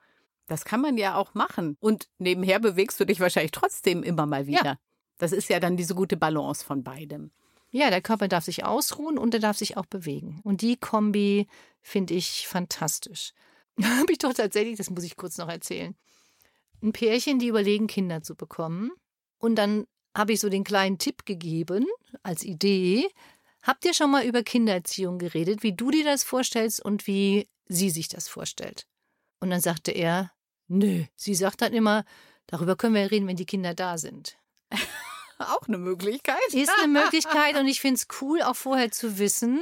Das 0.47 0.63
kann 0.63 0.79
man 0.79 0.97
ja 0.97 1.15
auch 1.15 1.33
machen. 1.33 1.77
Und 1.81 2.07
nebenher 2.19 2.59
bewegst 2.59 2.99
du 2.99 3.05
dich 3.05 3.19
wahrscheinlich 3.19 3.51
trotzdem 3.51 4.01
immer 4.01 4.25
mal 4.25 4.47
wieder. 4.47 4.65
Ja. 4.65 4.79
Das 5.17 5.33
ist 5.33 5.49
ja 5.49 5.59
dann 5.59 5.77
diese 5.77 5.93
gute 5.93 6.15
Balance 6.15 6.63
von 6.63 6.83
beidem. 6.83 7.31
Ja, 7.69 7.89
der 7.89 8.01
Körper 8.01 8.29
darf 8.29 8.45
sich 8.45 8.63
ausruhen 8.63 9.17
und 9.17 9.33
er 9.33 9.41
darf 9.41 9.57
sich 9.57 9.75
auch 9.75 9.85
bewegen. 9.85 10.39
Und 10.43 10.61
die 10.61 10.77
Kombi 10.77 11.47
finde 11.81 12.13
ich 12.13 12.47
fantastisch. 12.47 13.33
Habe 13.81 14.11
ich 14.11 14.19
doch 14.19 14.33
tatsächlich, 14.33 14.77
das 14.77 14.89
muss 14.89 15.03
ich 15.03 15.17
kurz 15.17 15.37
noch 15.37 15.49
erzählen. 15.49 15.95
Ein 16.81 16.93
Pärchen, 16.93 17.39
die 17.39 17.47
überlegen, 17.47 17.87
Kinder 17.87 18.21
zu 18.23 18.35
bekommen. 18.35 18.91
Und 19.39 19.55
dann 19.55 19.85
habe 20.17 20.33
ich 20.33 20.39
so 20.39 20.49
den 20.49 20.63
kleinen 20.63 20.97
Tipp 20.97 21.25
gegeben 21.25 21.85
als 22.23 22.43
Idee. 22.43 23.07
Habt 23.61 23.85
ihr 23.85 23.93
schon 23.93 24.11
mal 24.11 24.25
über 24.25 24.43
Kindererziehung 24.43 25.19
geredet, 25.19 25.63
wie 25.63 25.73
du 25.73 25.91
dir 25.91 26.03
das 26.03 26.23
vorstellst 26.23 26.83
und 26.83 27.05
wie 27.07 27.47
sie 27.67 27.89
sich 27.89 28.07
das 28.07 28.27
vorstellt? 28.27 28.87
Und 29.39 29.51
dann 29.51 29.61
sagte 29.61 29.91
er, 29.91 30.31
Nö, 30.67 31.05
sie 31.15 31.35
sagt 31.35 31.61
dann 31.61 31.73
immer, 31.73 32.03
darüber 32.47 32.75
können 32.75 32.95
wir 32.95 33.09
reden, 33.09 33.27
wenn 33.27 33.37
die 33.37 33.45
Kinder 33.45 33.73
da 33.73 33.97
sind. 33.97 34.37
auch 35.37 35.67
eine 35.67 35.77
Möglichkeit. 35.77 36.37
Ist 36.51 36.71
eine 36.79 36.87
Möglichkeit 37.01 37.57
und 37.57 37.67
ich 37.67 37.79
finde 37.79 37.95
es 37.95 38.07
cool, 38.21 38.41
auch 38.41 38.55
vorher 38.55 38.91
zu 38.91 39.17
wissen, 39.17 39.61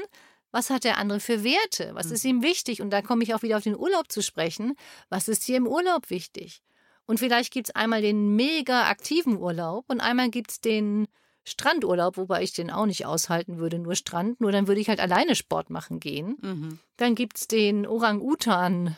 was 0.52 0.70
hat 0.70 0.84
der 0.84 0.98
andere 0.98 1.20
für 1.20 1.44
Werte? 1.44 1.92
Was 1.94 2.12
ist 2.12 2.24
mhm. 2.24 2.30
ihm 2.30 2.44
wichtig? 2.44 2.82
Und 2.82 2.90
da 2.90 3.02
komme 3.02 3.24
ich 3.24 3.34
auch 3.34 3.42
wieder 3.42 3.58
auf 3.58 3.64
den 3.64 3.78
Urlaub 3.78 4.12
zu 4.12 4.24
sprechen. 4.24 4.76
Was 5.10 5.28
ist 5.28 5.48
dir 5.48 5.58
im 5.58 5.68
Urlaub 5.68 6.10
wichtig? 6.10 6.64
Und 7.06 7.20
vielleicht 7.20 7.54
gibt 7.54 7.70
es 7.70 7.76
einmal 7.76 8.02
den 8.02 8.36
mega 8.36 8.90
aktiven 8.90 9.38
Urlaub 9.38 9.86
und 9.88 10.02
einmal 10.02 10.30
gibt 10.30 10.52
es 10.52 10.60
den 10.62 11.08
Strandurlaub, 11.44 12.18
wobei 12.18 12.42
ich 12.42 12.54
den 12.54 12.72
auch 12.72 12.88
nicht 12.88 13.06
aushalten 13.06 13.60
würde, 13.60 13.78
nur 13.78 13.94
Strand. 13.96 14.42
Nur 14.42 14.52
dann 14.52 14.68
würde 14.68 14.82
ich 14.82 14.90
halt 14.90 15.00
alleine 15.00 15.36
Sport 15.36 15.70
machen 15.70 16.00
gehen. 16.00 16.38
Mhm. 16.42 16.80
Dann 16.98 17.14
gibt 17.14 17.38
es 17.38 17.48
den 17.48 17.86
Orang-Utan 17.86 18.98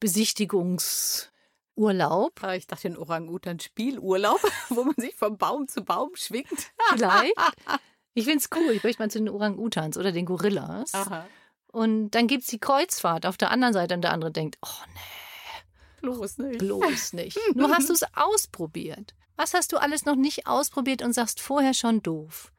Besichtigungsurlaub. 0.00 2.42
Ah, 2.42 2.56
ich 2.56 2.66
dachte, 2.66 2.88
ein 2.88 2.96
Orang-Utan-Spielurlaub, 2.96 4.40
wo 4.70 4.82
man 4.82 4.96
sich 4.98 5.14
vom 5.14 5.38
Baum 5.38 5.68
zu 5.68 5.84
Baum 5.84 6.10
schwingt. 6.14 6.72
Vielleicht. 6.90 7.34
Ich 8.14 8.26
finde 8.26 8.40
es 8.40 8.50
cool. 8.54 8.72
Ich 8.72 8.84
möchte 8.84 9.02
mal 9.02 9.10
zu 9.10 9.20
den 9.20 9.30
Orang-Utans 9.30 9.96
oder 9.96 10.12
den 10.12 10.26
Gorillas. 10.26 10.92
Aha. 10.92 11.26
Und 11.68 12.10
dann 12.10 12.26
gibt 12.26 12.42
es 12.42 12.50
die 12.50 12.58
Kreuzfahrt 12.58 13.24
auf 13.24 13.38
der 13.38 13.50
anderen 13.50 13.72
Seite 13.72 13.94
und 13.94 14.02
der 14.02 14.12
andere 14.12 14.30
denkt, 14.30 14.58
oh 14.60 14.84
nee. 14.92 15.00
Bloß 16.02 16.38
nicht. 16.38 16.58
Bloß 16.58 17.12
nicht. 17.14 17.38
Nur 17.54 17.70
hast 17.70 17.88
du 17.88 17.94
es 17.94 18.04
ausprobiert. 18.14 19.14
Was 19.36 19.54
hast 19.54 19.72
du 19.72 19.78
alles 19.78 20.04
noch 20.04 20.16
nicht 20.16 20.46
ausprobiert 20.46 21.02
und 21.02 21.14
sagst 21.14 21.40
vorher 21.40 21.74
schon 21.74 22.02
doof? 22.02 22.52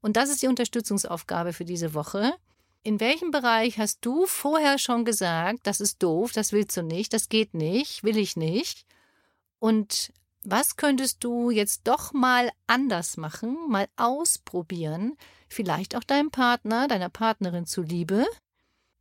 Und 0.00 0.16
das 0.16 0.30
ist 0.30 0.42
die 0.42 0.46
Unterstützungsaufgabe 0.48 1.52
für 1.52 1.64
diese 1.64 1.94
Woche. 1.94 2.34
In 2.82 3.00
welchem 3.00 3.30
Bereich 3.30 3.78
hast 3.78 4.04
du 4.04 4.26
vorher 4.26 4.78
schon 4.78 5.04
gesagt, 5.04 5.60
das 5.66 5.80
ist 5.80 6.02
doof, 6.02 6.32
das 6.32 6.52
willst 6.52 6.76
du 6.76 6.82
nicht, 6.82 7.12
das 7.12 7.28
geht 7.28 7.54
nicht, 7.54 8.04
will 8.04 8.16
ich 8.16 8.36
nicht? 8.36 8.86
Und 9.58 10.12
was 10.44 10.76
könntest 10.76 11.24
du 11.24 11.50
jetzt 11.50 11.88
doch 11.88 12.12
mal 12.12 12.50
anders 12.66 13.16
machen, 13.16 13.56
mal 13.68 13.88
ausprobieren, 13.96 15.16
vielleicht 15.48 15.96
auch 15.96 16.04
deinem 16.04 16.30
Partner, 16.30 16.86
deiner 16.86 17.08
Partnerin 17.08 17.66
zuliebe, 17.66 18.24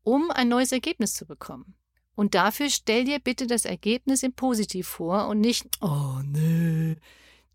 um 0.03 0.31
ein 0.31 0.47
neues 0.49 0.71
Ergebnis 0.71 1.13
zu 1.13 1.25
bekommen? 1.25 1.75
Und 2.17 2.33
dafür 2.33 2.71
stell 2.71 3.03
dir 3.03 3.19
bitte 3.19 3.45
das 3.45 3.63
Ergebnis 3.63 4.23
im 4.23 4.33
Positiv 4.33 4.87
vor 4.87 5.27
und 5.27 5.39
nicht, 5.39 5.67
oh 5.81 6.19
nee, 6.25 6.95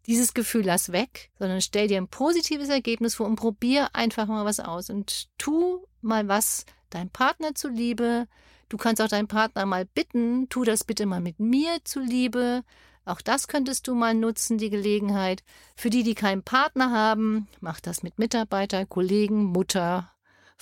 dieses 0.07 0.35
Gefühl 0.35 0.64
lass 0.64 0.92
weg, 0.92 1.31
sondern 1.40 1.61
stell 1.61 1.88
dir 1.88 1.97
ein 1.97 2.07
positives 2.07 2.69
Ergebnis 2.69 3.16
vor 3.16 3.26
und 3.26 3.35
probier 3.35 3.88
einfach 3.92 4.28
mal 4.28 4.45
was 4.45 4.61
aus 4.61 4.88
und 4.88 5.26
tu 5.37 5.85
mal 6.00 6.28
was 6.28 6.64
deinem 6.90 7.11
Partner 7.11 7.57
zuliebe. 7.57 8.28
Du 8.69 8.76
kannst 8.76 9.02
auch 9.02 9.09
deinen 9.09 9.26
Partner 9.26 9.66
mal 9.66 9.85
bitten, 9.85 10.49
tu 10.49 10.62
das 10.62 10.85
bitte 10.85 11.07
mal 11.07 11.21
mit 11.21 11.40
mir 11.40 11.78
zuliebe. 11.83 12.62
Auch 13.04 13.21
das 13.21 13.49
könntest 13.49 13.88
du 13.88 13.97
mal 13.97 14.14
nutzen, 14.14 14.59
die 14.59 14.71
Gelegenheit. 14.71 15.42
Für 15.75 15.90
die, 15.90 16.04
die 16.04 16.14
keinen 16.14 16.45
Partner 16.45 16.92
haben, 16.92 17.49
mach 17.61 17.81
das 17.81 18.04
mit 18.04 18.16
Mitarbeiter, 18.16 18.87
Kollegen, 18.87 19.42
Mutter, 19.42 20.12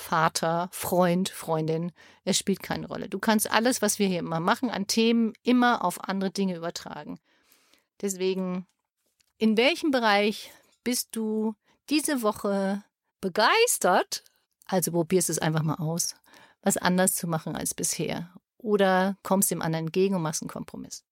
Vater, 0.00 0.68
Freund, 0.72 1.28
Freundin. 1.28 1.92
Es 2.24 2.38
spielt 2.38 2.62
keine 2.62 2.88
Rolle. 2.88 3.08
Du 3.08 3.18
kannst 3.18 3.50
alles, 3.50 3.82
was 3.82 3.98
wir 3.98 4.08
hier 4.08 4.18
immer 4.18 4.40
machen, 4.40 4.70
an 4.70 4.86
Themen 4.86 5.32
immer 5.42 5.84
auf 5.84 6.02
andere 6.08 6.30
Dinge 6.30 6.56
übertragen. 6.56 7.20
Deswegen, 8.00 8.66
in 9.38 9.56
welchem 9.56 9.90
Bereich 9.90 10.50
bist 10.82 11.10
du 11.12 11.54
diese 11.90 12.22
Woche 12.22 12.82
begeistert? 13.20 14.24
Also 14.66 14.92
probierst 14.92 15.30
es 15.30 15.38
einfach 15.38 15.62
mal 15.62 15.76
aus, 15.76 16.16
was 16.62 16.76
anders 16.76 17.14
zu 17.14 17.26
machen 17.26 17.56
als 17.56 17.74
bisher. 17.74 18.32
Oder 18.58 19.16
kommst 19.22 19.50
dem 19.50 19.62
anderen 19.62 19.86
entgegen 19.86 20.14
und 20.14 20.22
machst 20.22 20.42
einen 20.42 20.50
Kompromiss. 20.50 21.04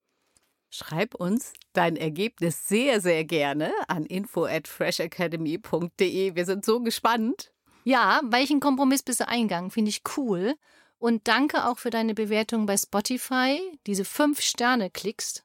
Schreib 0.70 1.14
uns 1.14 1.52
dein 1.72 1.96
Ergebnis 1.96 2.68
sehr, 2.68 3.00
sehr 3.00 3.24
gerne 3.24 3.72
an 3.88 4.04
info 4.04 4.44
at 4.44 4.68
freshacademy.de. 4.68 6.34
Wir 6.34 6.44
sind 6.44 6.64
so 6.64 6.80
gespannt. 6.80 7.52
Ja, 7.88 8.20
welchen 8.22 8.60
Kompromiss 8.60 9.02
bist 9.02 9.20
du 9.20 9.28
eingegangen? 9.28 9.70
Finde 9.70 9.88
ich 9.88 10.02
cool. 10.18 10.56
Und 10.98 11.26
danke 11.26 11.64
auch 11.64 11.78
für 11.78 11.88
deine 11.88 12.12
Bewertung 12.12 12.66
bei 12.66 12.76
Spotify. 12.76 13.62
Diese 13.86 14.04
fünf 14.04 14.42
Sterne 14.42 14.90
klickst. 14.90 15.42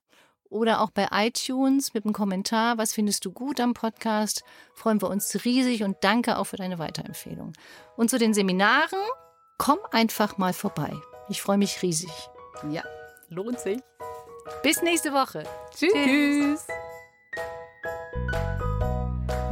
Oder 0.49 0.81
auch 0.81 0.91
bei 0.91 1.07
iTunes 1.13 1.93
mit 1.93 2.03
einem 2.03 2.13
Kommentar. 2.13 2.77
Was 2.77 2.91
findest 2.91 3.23
du 3.23 3.31
gut 3.31 3.61
am 3.61 3.73
Podcast? 3.73 4.43
Freuen 4.73 5.01
wir 5.01 5.09
uns 5.09 5.45
riesig 5.45 5.83
und 5.83 5.95
danke 6.01 6.37
auch 6.37 6.43
für 6.43 6.57
deine 6.57 6.79
Weiterempfehlung. 6.79 7.53
Und 7.95 8.09
zu 8.09 8.19
den 8.19 8.33
Seminaren, 8.33 8.99
komm 9.57 9.79
einfach 9.91 10.37
mal 10.37 10.51
vorbei. 10.51 10.91
Ich 11.29 11.41
freue 11.41 11.57
mich 11.57 11.81
riesig. 11.81 12.11
Ja, 12.69 12.83
lohnt 13.29 13.61
sich. 13.61 13.79
Bis 14.63 14.81
nächste 14.81 15.13
Woche. 15.13 15.45
Tschüss. 15.73 15.93
Tschüss. 15.93 16.67